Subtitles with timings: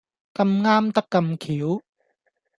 [0.33, 1.37] 咁啱得咁
[1.77, 1.83] 橋